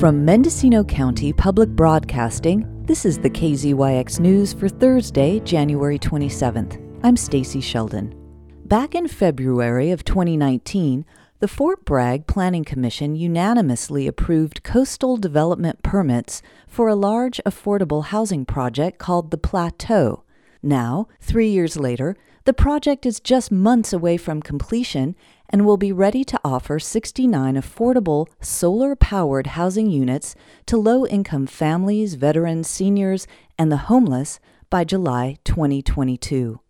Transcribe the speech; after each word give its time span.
From 0.00 0.24
Mendocino 0.24 0.82
County 0.82 1.30
Public 1.30 1.68
Broadcasting, 1.68 2.66
this 2.86 3.04
is 3.04 3.18
the 3.18 3.28
KZYX 3.28 4.18
News 4.18 4.54
for 4.54 4.66
Thursday, 4.66 5.40
January 5.40 5.98
27th. 5.98 6.80
I'm 7.02 7.18
Stacy 7.18 7.60
Sheldon. 7.60 8.14
Back 8.64 8.94
in 8.94 9.08
February 9.08 9.90
of 9.90 10.02
2019, 10.04 11.04
the 11.40 11.48
Fort 11.48 11.84
Bragg 11.84 12.26
Planning 12.26 12.64
Commission 12.64 13.14
unanimously 13.14 14.06
approved 14.06 14.62
coastal 14.62 15.18
development 15.18 15.82
permits 15.82 16.40
for 16.66 16.88
a 16.88 16.94
large 16.94 17.38
affordable 17.44 18.06
housing 18.06 18.46
project 18.46 18.98
called 18.98 19.30
the 19.30 19.36
Plateau. 19.36 20.24
Now, 20.62 21.08
three 21.20 21.50
years 21.50 21.76
later, 21.76 22.16
the 22.44 22.54
project 22.54 23.04
is 23.04 23.20
just 23.20 23.52
months 23.52 23.92
away 23.92 24.16
from 24.16 24.40
completion 24.40 25.14
and 25.50 25.66
will 25.66 25.76
be 25.76 25.92
ready 25.92 26.24
to 26.24 26.40
offer 26.42 26.78
69 26.78 27.56
affordable 27.56 28.28
solar 28.40 28.96
powered 28.96 29.48
housing 29.48 29.90
units 29.90 30.34
to 30.66 30.76
low 30.76 31.04
income 31.06 31.46
families, 31.46 32.14
veterans, 32.14 32.68
seniors, 32.68 33.26
and 33.58 33.70
the 33.70 33.88
homeless 33.88 34.40
by 34.70 34.84
July 34.84 35.36
2022. 35.44 36.60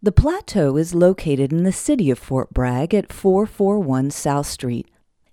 The 0.00 0.12
plateau 0.12 0.76
is 0.76 0.94
located 0.94 1.52
in 1.52 1.64
the 1.64 1.72
city 1.72 2.10
of 2.10 2.18
Fort 2.18 2.54
Bragg 2.54 2.94
at 2.94 3.12
441 3.12 4.10
South 4.10 4.46
Street. 4.46 4.88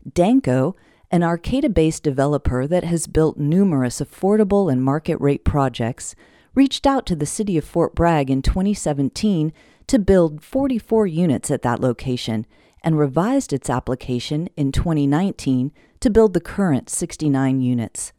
Danco, 0.10 0.74
an 1.10 1.24
Arcata 1.24 1.70
based 1.70 2.04
developer 2.04 2.68
that 2.68 2.84
has 2.84 3.08
built 3.08 3.38
numerous 3.38 4.02
affordable 4.02 4.70
and 4.70 4.84
market 4.84 5.18
rate 5.22 5.46
projects, 5.46 6.16
reached 6.54 6.86
out 6.86 7.06
to 7.06 7.16
the 7.16 7.26
city 7.26 7.58
of 7.58 7.64
Fort 7.64 7.96
Bragg 7.96 8.30
in 8.30 8.42
2017 8.42 9.54
to 9.86 10.00
build 10.00 10.44
44 10.44 11.08
units 11.08 11.50
at 11.50 11.62
that 11.62 11.80
location 11.80 12.46
and 12.84 12.98
revised 12.98 13.54
its 13.54 13.70
application 13.70 14.50
in 14.56 14.72
2019 14.72 15.72
to 16.00 16.10
build 16.10 16.34
the 16.34 16.42
current 16.42 16.90
69 16.90 17.62
units. 17.62 18.14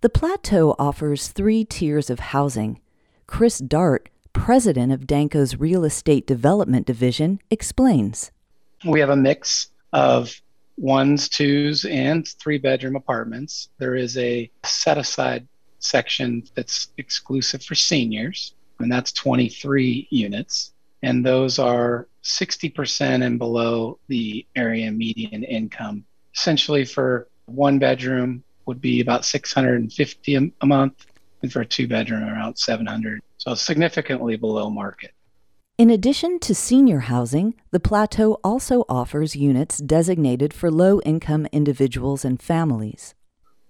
The 0.00 0.08
plateau 0.08 0.74
offers 0.78 1.28
three 1.28 1.64
tiers 1.64 2.10
of 2.10 2.20
housing. 2.20 2.80
Chris 3.26 3.58
Dart, 3.58 4.08
president 4.32 4.92
of 4.92 5.06
Danco's 5.06 5.56
Real 5.56 5.84
Estate 5.84 6.26
Development 6.26 6.86
Division, 6.86 7.40
explains. 7.50 8.30
We 8.84 9.00
have 9.00 9.10
a 9.10 9.16
mix 9.16 9.68
of 9.92 10.34
ones, 10.78 11.28
twos, 11.28 11.84
and 11.84 12.26
three 12.26 12.58
bedroom 12.58 12.96
apartments. 12.96 13.68
There 13.78 13.94
is 13.94 14.16
a 14.16 14.50
set 14.64 14.96
aside 14.96 15.46
section 15.78 16.44
that's 16.54 16.88
exclusive 16.96 17.62
for 17.62 17.74
seniors, 17.74 18.54
and 18.78 18.90
that's 18.90 19.12
23 19.12 20.08
units 20.10 20.72
and 21.02 21.24
those 21.24 21.58
are 21.58 22.08
60% 22.24 23.24
and 23.24 23.38
below 23.38 23.98
the 24.08 24.46
area 24.56 24.90
median 24.90 25.44
income. 25.44 26.04
Essentially, 26.34 26.84
for 26.84 27.28
one 27.46 27.78
bedroom 27.78 28.44
would 28.66 28.80
be 28.80 29.00
about 29.00 29.24
650 29.24 30.52
a 30.60 30.66
month, 30.66 31.06
and 31.42 31.52
for 31.52 31.62
a 31.62 31.66
two 31.66 31.88
bedroom 31.88 32.22
around 32.22 32.56
700. 32.56 33.20
So 33.38 33.54
significantly 33.54 34.36
below 34.36 34.70
market. 34.70 35.12
In 35.78 35.88
addition 35.88 36.38
to 36.40 36.54
senior 36.54 37.00
housing, 37.00 37.54
the 37.70 37.80
plateau 37.80 38.38
also 38.44 38.84
offers 38.86 39.34
units 39.34 39.78
designated 39.78 40.52
for 40.52 40.70
low 40.70 41.00
income 41.06 41.46
individuals 41.52 42.22
and 42.22 42.40
families. 42.40 43.14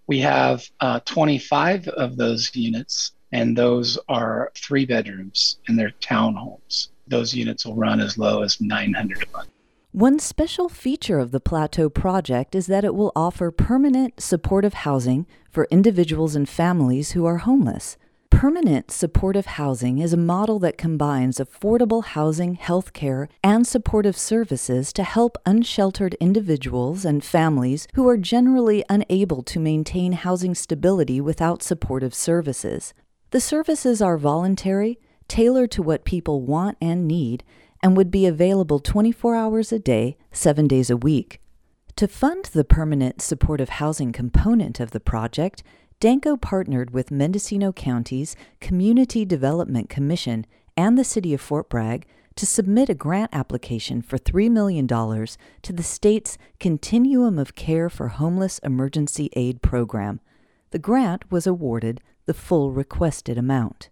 We 0.09 0.19
have 0.19 0.69
uh, 0.81 0.99
25 1.05 1.87
of 1.87 2.17
those 2.17 2.51
units, 2.57 3.13
and 3.33 3.57
those 3.57 3.99
are 4.09 4.53
three 4.55 4.85
bedrooms 4.85 5.59
and 5.69 5.79
they're 5.79 5.93
townhomes 6.01 6.89
those 7.11 7.35
units 7.35 7.67
will 7.67 7.75
run 7.75 8.01
as 8.01 8.17
low 8.17 8.43
as 8.43 8.61
900 8.61 9.23
a 9.23 9.37
month. 9.37 9.51
One 9.93 10.21
special 10.21 10.69
feature 10.69 11.19
of 11.19 11.33
the 11.33 11.41
Plateau 11.41 11.91
project 11.91 12.55
is 12.55 12.69
that 12.69 12.85
it 12.85 12.95
will 12.95 13.13
offer 13.17 13.51
permanent 13.51 14.21
supportive 14.21 14.75
housing 14.75 15.27
for 15.51 15.67
individuals 15.71 16.37
and 16.37 16.49
families 16.49 17.13
who 17.13 17.27
are 17.27 17.39
homeless. 17.39 17.97
Permanent 18.31 18.93
supportive 18.93 19.47
housing 19.47 19.99
is 19.99 20.13
a 20.13 20.17
model 20.17 20.61
that 20.61 20.79
combines 20.79 21.39
affordable 21.39 22.05
housing, 22.05 22.55
health 22.55 22.93
care, 22.93 23.29
and 23.43 23.67
supportive 23.67 24.17
services 24.17 24.93
to 24.93 25.03
help 25.03 25.37
unsheltered 25.45 26.15
individuals 26.21 27.05
and 27.05 27.25
families 27.25 27.89
who 27.95 28.09
are 28.09 28.17
generally 28.17 28.85
unable 28.89 29.43
to 29.43 29.59
maintain 29.59 30.13
housing 30.13 30.55
stability 30.55 31.21
without 31.21 31.65
supportive 31.65 32.15
services. 32.15 32.95
The 33.31 33.41
services 33.41 34.03
are 34.03 34.19
voluntary 34.19 34.99
tailored 35.31 35.71
to 35.71 35.83
what 35.83 36.05
people 36.05 36.43
want 36.43 36.77
and 36.83 37.07
need, 37.07 37.45
and 37.83 37.97
would 37.97 38.11
be 38.11 38.27
available 38.27 38.81
24 38.81 39.37
hours 39.37 39.73
a 39.73 39.79
day, 39.79 40.19
seven 40.33 40.67
days 40.67 40.91
a 40.91 40.97
week. 40.97 41.41
To 41.97 42.09
fund 42.09 42.47
the 42.47 42.65
permanent 42.65 43.23
supportive 43.23 43.69
housing 43.69 44.11
component 44.11 44.81
of 44.81 44.91
the 44.91 44.99
project, 44.99 45.63
Danco 46.01 46.39
partnered 46.39 46.91
with 46.91 47.13
Mendocino 47.13 47.73
County's 47.73 48.35
Community 48.61 49.25
Development 49.25 49.89
Commission 49.89 50.47
and 50.77 50.99
the 50.99 51.05
City 51.05 51.33
of 51.33 51.41
Fort 51.41 51.71
Bragg 51.71 52.07
to 52.35 52.47
submit 52.47 52.89
a 52.89 52.95
grant 52.95 53.31
application 53.33 54.03
for 54.03 54.19
$3 54.19 54.51
million 54.51 54.89
to 54.89 55.73
the 55.73 55.83
state's 55.83 56.39
Continuum 56.59 57.39
of 57.39 57.55
Care 57.55 57.89
for 57.89 58.09
Homeless 58.09 58.59
Emergency 58.61 59.31
Aid 59.35 59.63
program. 59.63 60.21
The 60.71 60.79
grant 60.79 61.31
was 61.31 61.47
awarded 61.47 62.01
the 62.27 62.35
full 62.35 62.71
requested 62.71 63.39
amount 63.39 63.91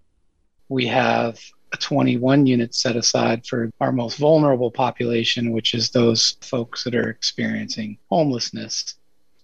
we 0.69 0.87
have 0.87 1.41
a 1.73 1.77
21 1.77 2.47
units 2.47 2.79
set 2.79 2.97
aside 2.97 3.47
for 3.47 3.71
our 3.81 3.93
most 3.93 4.19
vulnerable 4.19 4.71
population, 4.71 5.53
which 5.53 5.75
is 5.75 5.91
those 5.91 6.37
folks 6.41 6.85
that 6.85 6.95
are 6.95 7.11
experiencing 7.11 7.99
homelessness. 8.11 8.95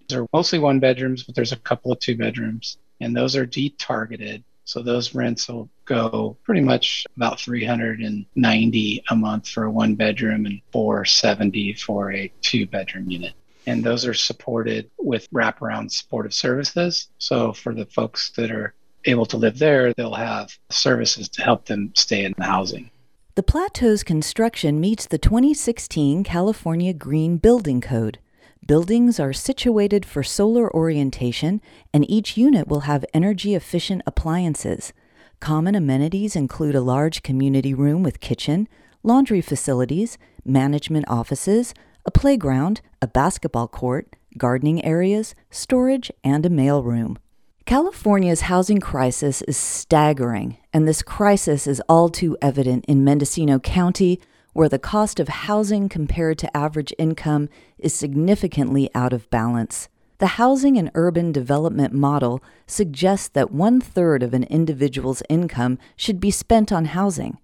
They're 0.09 0.27
mostly 0.33 0.59
one 0.59 0.81
bedrooms, 0.81 1.23
but 1.23 1.35
there's 1.35 1.53
a 1.53 1.57
couple 1.57 1.93
of 1.93 1.99
two 1.99 2.17
bedrooms, 2.17 2.79
and 3.01 3.17
those 3.17 3.37
are 3.37 3.47
detargeted. 3.47 4.43
So 4.67 4.83
those 4.83 5.15
rents 5.15 5.49
will 5.49 5.69
go 5.85 6.37
pretty 6.45 6.63
much 6.63 7.05
about 7.17 7.41
390 7.41 9.05
a 9.11 9.17
month 9.17 9.49
for 9.49 9.65
a 9.65 9.71
one 9.71 9.95
bedroom 9.95 10.47
and 10.47 10.61
470 10.73 11.75
for 11.75 12.13
a 12.13 12.33
two 12.41 12.67
bedroom 12.67 13.11
unit. 13.11 13.35
And 13.67 13.83
those 13.83 14.07
are 14.07 14.15
supported 14.15 14.91
with 14.99 15.31
wraparound 15.31 15.91
supportive 15.91 16.35
services. 16.35 17.09
So 17.19 17.53
for 17.53 17.75
the 17.75 17.87
folks 17.87 18.31
that 18.33 18.51
are 18.51 18.75
able 19.07 19.27
to 19.27 19.37
live 19.37 19.59
there, 19.59 19.93
they'll 19.93 20.15
have 20.15 20.57
services 20.71 21.29
to 21.31 21.43
help 21.43 21.67
them 21.67 21.93
stay 21.95 22.25
in 22.25 22.35
the 22.37 22.45
housing. 22.45 22.91
The 23.37 23.43
Plateau's 23.43 24.05
construction 24.05 24.81
meets 24.81 25.07
the 25.07 25.19
2016 25.19 26.23
California 26.25 26.93
Green 26.93 27.37
Building 27.37 27.81
Code. 27.81 28.19
Buildings 28.67 29.19
are 29.21 29.33
situated 29.33 30.07
for 30.07 30.23
solar 30.23 30.73
orientation, 30.75 31.61
and 31.93 32.09
each 32.09 32.37
unit 32.37 32.69
will 32.69 32.81
have 32.81 33.05
energy 33.13 33.55
efficient 33.55 34.03
appliances. 34.07 34.93
Common 35.41 35.75
amenities 35.75 36.37
include 36.37 36.75
a 36.75 36.81
large 36.81 37.23
community 37.23 37.75
room 37.75 38.03
with 38.03 38.21
kitchen, 38.21 38.69
laundry 39.03 39.43
facilities, 39.43 40.17
management 40.45 41.05
offices, 41.09 41.75
a 42.07 42.11
playground, 42.11 42.81
a 43.01 43.07
basketball 43.07 43.69
court, 43.69 44.17
gardening 44.37 44.85
areas, 44.85 45.35
storage, 45.51 46.11
and 46.23 46.45
a 46.45 46.51
mailroom. 46.51 47.17
California's 47.67 48.43
housing 48.43 48.79
crisis 48.79 49.41
is 49.43 49.57
staggering, 49.57 50.59
and 50.73 50.87
this 50.87 51.03
crisis 51.03 51.67
is 51.67 51.81
all 51.89 52.11
too 52.11 52.37
evident 52.43 52.85
in 52.85 53.05
Mendocino 53.05 53.59
County, 53.59 54.21
where 54.53 54.69
the 54.69 54.79
cost 54.79 55.19
of 55.19 55.29
housing 55.29 55.89
compared 55.89 56.39
to 56.39 56.57
average 56.57 56.93
income 56.99 57.49
is 57.79 57.95
significantly 57.95 58.91
out 58.95 59.13
of 59.15 59.31
balance. 59.31 59.89
The 60.19 60.27
housing 60.39 60.77
and 60.77 60.91
urban 60.95 61.33
development 61.33 61.93
model 61.95 62.43
suggests 62.67 63.29
that 63.29 63.51
one 63.51 63.81
third 63.81 64.23
of 64.23 64.35
an 64.35 64.45
individual's 64.45 65.23
income 65.29 65.79
should 65.97 66.21
be 66.21 66.31
spent 66.31 66.71
on 66.71 66.85
housing. 66.85 67.39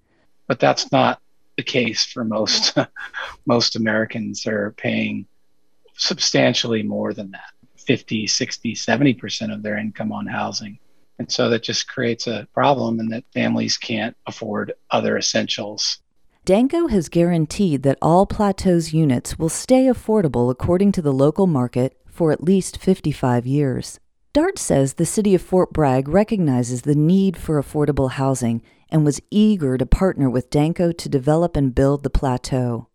But 0.47 0.61
that's 0.61 0.93
not 0.93 1.21
the 1.57 1.63
case 1.63 2.05
for 2.05 2.25
most 2.25 2.77
most 3.47 3.77
Americans 3.77 4.47
are 4.47 4.73
paying 4.77 5.27
substantially 5.97 6.83
more 6.83 7.13
than 7.13 7.31
that. 7.33 7.53
50, 7.77 8.27
60, 8.27 8.75
70% 8.75 9.53
of 9.53 9.63
their 9.63 9.77
income 9.77 10.13
on 10.13 10.27
housing. 10.27 10.79
And 11.19 11.31
so 11.31 11.51
that 11.51 11.63
just 11.63 11.89
creates 11.89 12.27
a 12.27 12.47
problem 12.55 13.01
and 13.01 13.13
that 13.13 13.25
families 13.35 13.77
can't 13.77 14.17
afford 14.27 14.73
other 14.91 15.19
essentials. 15.19 15.99
Danco 16.47 16.91
has 16.91 17.11
guaranteed 17.11 17.83
that 17.83 17.99
all 18.01 18.27
Plateau's 18.27 18.95
units 18.95 19.39
will 19.39 19.51
stay 19.51 19.85
affordable 19.85 20.51
according 20.51 20.93
to 20.93 21.03
the 21.03 21.13
local 21.13 21.47
market 21.47 21.97
for 22.07 22.33
at 22.33 22.43
least 22.43 22.79
55 22.79 23.47
years. 23.47 24.01
Dart 24.33 24.59
says 24.59 24.95
the 24.95 25.07
city 25.07 25.35
of 25.35 25.43
Fort 25.43 25.73
Bragg 25.73 26.09
recognizes 26.09 26.83
the 26.83 26.95
need 26.95 27.37
for 27.37 27.61
affordable 27.61 28.13
housing 28.13 28.63
and 28.89 29.05
was 29.05 29.21
eager 29.31 29.77
to 29.77 29.87
partner 29.87 30.31
with 30.31 30.51
Danco 30.51 30.97
to 30.97 31.09
develop 31.09 31.57
and 31.57 31.75
build 31.75 32.03
the 32.03 32.11
plateau. 32.11 32.89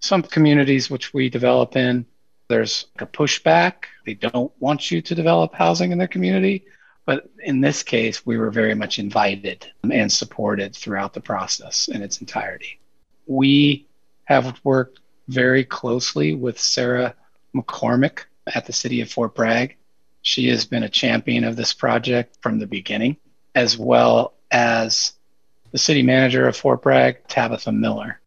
Some 0.00 0.22
communities 0.22 0.90
which 0.90 1.14
we 1.14 1.28
develop 1.30 1.76
in 1.76 2.06
there's 2.52 2.86
a 2.98 3.06
pushback. 3.06 3.84
They 4.04 4.12
don't 4.12 4.52
want 4.60 4.90
you 4.90 5.00
to 5.00 5.14
develop 5.14 5.54
housing 5.54 5.90
in 5.90 5.96
their 5.96 6.06
community. 6.06 6.66
But 7.06 7.30
in 7.42 7.62
this 7.62 7.82
case, 7.82 8.26
we 8.26 8.36
were 8.36 8.50
very 8.50 8.74
much 8.74 8.98
invited 8.98 9.66
and 9.90 10.12
supported 10.12 10.76
throughout 10.76 11.14
the 11.14 11.20
process 11.20 11.88
in 11.88 12.02
its 12.02 12.20
entirety. 12.20 12.78
We 13.26 13.86
have 14.24 14.60
worked 14.64 15.00
very 15.28 15.64
closely 15.64 16.34
with 16.34 16.60
Sarah 16.60 17.14
McCormick 17.56 18.24
at 18.54 18.66
the 18.66 18.72
city 18.74 19.00
of 19.00 19.10
Fort 19.10 19.34
Bragg. 19.34 19.76
She 20.22 20.48
has 20.48 20.64
been 20.64 20.82
a 20.82 20.88
champion 20.88 21.44
of 21.44 21.56
this 21.56 21.74
project 21.74 22.38
from 22.40 22.58
the 22.58 22.66
beginning, 22.66 23.16
as 23.54 23.76
well 23.76 24.34
as 24.50 25.12
the 25.72 25.78
city 25.78 26.02
manager 26.02 26.46
of 26.46 26.56
Fort 26.56 26.82
Bragg, 26.82 27.26
Tabatha 27.28 27.72
Miller. 27.72 28.20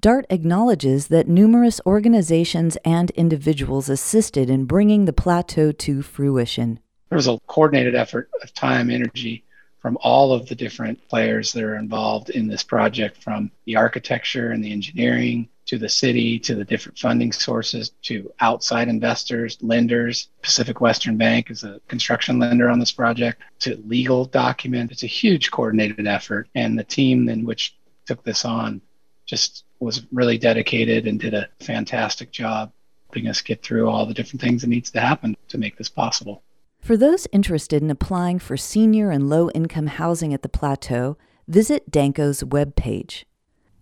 DART 0.00 0.26
acknowledges 0.30 1.08
that 1.08 1.28
numerous 1.28 1.80
organizations 1.86 2.76
and 2.84 3.10
individuals 3.10 3.88
assisted 3.88 4.50
in 4.50 4.64
bringing 4.64 5.04
the 5.04 5.12
plateau 5.12 5.70
to 5.70 6.02
fruition. 6.02 6.80
There 7.08 7.16
was 7.16 7.28
a 7.28 7.38
coordinated 7.46 7.94
effort 7.94 8.28
of 8.42 8.52
time, 8.54 8.90
energy 8.90 9.44
from 9.82 9.98
all 10.00 10.32
of 10.32 10.46
the 10.46 10.54
different 10.54 11.08
players 11.08 11.52
that 11.52 11.64
are 11.64 11.76
involved 11.76 12.30
in 12.30 12.46
this 12.46 12.62
project, 12.62 13.20
from 13.20 13.50
the 13.66 13.74
architecture 13.74 14.52
and 14.52 14.64
the 14.64 14.72
engineering 14.72 15.48
to 15.66 15.76
the 15.76 15.88
city 15.88 16.38
to 16.38 16.54
the 16.54 16.64
different 16.64 16.96
funding 16.98 17.32
sources 17.32 17.90
to 18.02 18.32
outside 18.40 18.88
investors, 18.88 19.58
lenders. 19.60 20.28
Pacific 20.40 20.80
Western 20.80 21.16
Bank 21.16 21.50
is 21.50 21.64
a 21.64 21.80
construction 21.88 22.38
lender 22.38 22.70
on 22.70 22.78
this 22.78 22.92
project 22.92 23.42
to 23.58 23.82
legal 23.86 24.24
document. 24.24 24.92
It's 24.92 25.02
a 25.02 25.08
huge 25.08 25.50
coordinated 25.50 26.06
effort. 26.06 26.48
And 26.54 26.78
the 26.78 26.84
team 26.84 27.28
in 27.28 27.44
which 27.44 27.76
took 28.06 28.22
this 28.22 28.44
on 28.44 28.80
just 29.26 29.64
was 29.80 30.06
really 30.12 30.38
dedicated 30.38 31.06
and 31.08 31.18
did 31.18 31.34
a 31.34 31.48
fantastic 31.60 32.30
job 32.30 32.72
helping 33.06 33.28
us 33.28 33.40
get 33.40 33.62
through 33.62 33.88
all 33.88 34.06
the 34.06 34.14
different 34.14 34.40
things 34.40 34.62
that 34.62 34.68
needs 34.68 34.90
to 34.92 35.00
happen 35.00 35.36
to 35.48 35.58
make 35.58 35.76
this 35.76 35.88
possible. 35.88 36.42
For 36.82 36.96
those 36.96 37.28
interested 37.30 37.80
in 37.80 37.90
applying 37.92 38.40
for 38.40 38.56
senior 38.56 39.12
and 39.12 39.30
low 39.30 39.48
income 39.50 39.86
housing 39.86 40.34
at 40.34 40.42
the 40.42 40.48
plateau, 40.48 41.16
visit 41.46 41.92
Danco's 41.92 42.42
webpage. 42.42 43.22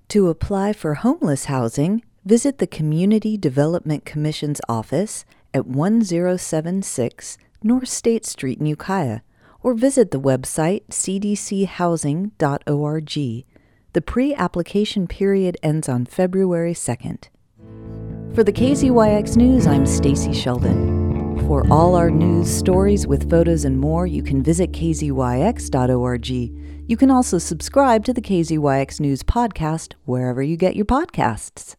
To 0.09 0.29
apply 0.29 0.75
for 0.75 0.93
homeless 0.95 1.47
housing, 1.47 2.03
visit 2.27 2.59
the 2.59 2.67
Community 2.67 3.39
Development 3.39 4.05
Commission's 4.05 4.61
office 4.69 5.25
at 5.55 5.67
1076 5.67 7.39
North 7.63 7.89
State 7.89 8.27
Street 8.27 8.61
in 8.61 8.67
Ukiah, 8.67 9.21
or 9.63 9.73
visit 9.73 10.11
the 10.11 10.21
website 10.21 10.87
cdchousing.org. 10.89 12.35
The 13.93 14.03
pre 14.03 14.35
application 14.35 15.07
period 15.07 15.57
ends 15.63 15.89
on 15.89 16.05
February 16.05 16.75
2nd. 16.75 17.29
For 18.35 18.45
the 18.45 18.53
KZYX 18.53 19.37
News, 19.39 19.67
I'm 19.67 19.87
Stacy 19.87 20.35
Sheldon. 20.35 21.10
For 21.51 21.67
all 21.69 21.97
our 21.97 22.13
news, 22.13 22.49
stories 22.49 23.09
with 23.09 23.29
photos 23.29 23.65
and 23.65 23.77
more, 23.77 24.07
you 24.07 24.23
can 24.23 24.41
visit 24.41 24.71
kzyx.org. 24.71 26.29
You 26.31 26.97
can 26.97 27.11
also 27.11 27.39
subscribe 27.39 28.05
to 28.05 28.13
the 28.13 28.21
KZYX 28.21 29.01
News 29.01 29.25
podcast 29.25 29.95
wherever 30.05 30.45
you 30.45 30.57
get 30.57 30.77
your 30.77 30.85
podcasts. 30.85 31.75